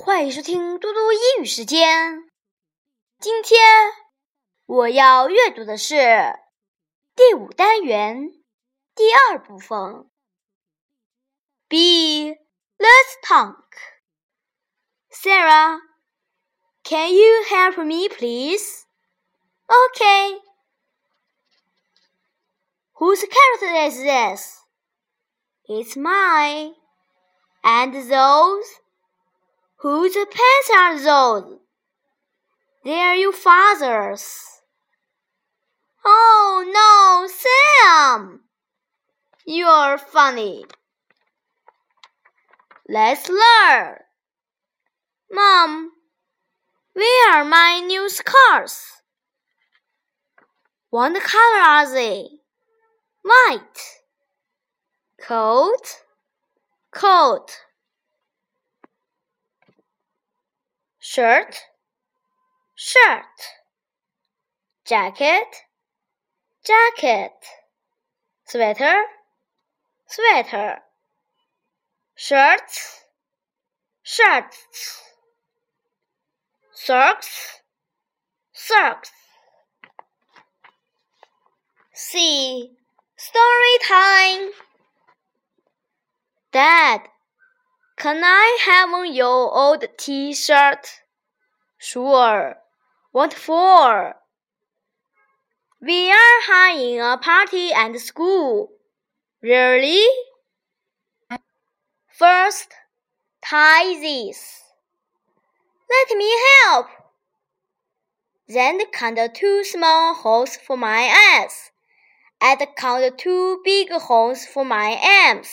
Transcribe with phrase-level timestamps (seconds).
[0.00, 2.30] 欢迎收听嘟嘟英语时间。
[3.18, 3.60] 今天
[4.64, 6.38] 我要阅读的是
[7.16, 8.30] 第五单元
[8.94, 10.08] 第二部分。
[11.68, 12.30] B.
[12.78, 13.64] Let's talk.
[15.10, 15.80] Sarah,
[16.84, 18.86] can you help me, please?
[19.66, 20.38] Okay.
[22.94, 24.62] Whose character is this?
[25.64, 26.74] It's mine.
[27.62, 28.64] And those?
[29.83, 31.59] Whose pants are those?
[32.85, 34.25] They're your father's.
[36.05, 38.45] Oh no, Sam!
[39.45, 40.63] You're funny.
[42.87, 43.97] Let's learn.
[45.29, 45.91] Mom,
[46.93, 49.01] where are my new scarves?
[50.91, 52.29] What color are they?
[53.21, 53.81] White.
[55.19, 56.03] Coat?
[56.93, 57.51] Coat.
[61.15, 61.55] Shirt?
[62.73, 63.37] Shirt.
[64.83, 65.45] Jacket?
[66.65, 67.33] Jacket.
[68.45, 69.03] Sweater?
[70.07, 70.79] Sweater.
[72.15, 73.03] Shirts?
[74.01, 75.03] Shirts.
[76.73, 77.59] Socks?
[78.51, 79.11] Socks.
[81.93, 82.71] C.
[83.15, 84.49] Story time.
[86.51, 87.01] Dad,
[87.97, 91.02] can I have on your old T-shirt?
[91.85, 92.55] Sure.
[93.11, 94.15] What for?
[95.81, 98.71] We are having a party at school.
[99.41, 100.07] Really?
[102.07, 102.69] First,
[103.43, 104.61] tie this.
[105.89, 106.87] Let me help.
[108.47, 111.71] Then count two small holes for my eyes,
[112.39, 114.95] and count two big holes for my
[115.27, 115.49] arms.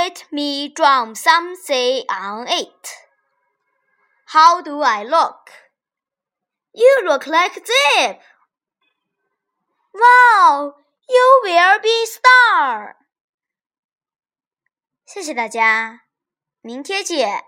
[0.00, 2.90] let me draw something on it.
[4.26, 5.50] How do I look?
[6.74, 8.20] You look like Zip.
[9.94, 10.74] Wow,
[11.08, 12.96] you will be star.
[15.06, 16.02] 谢谢大家，
[16.60, 17.44] 明天见。